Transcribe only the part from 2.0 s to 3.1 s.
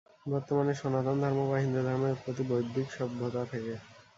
উৎপত্তি বৈদিক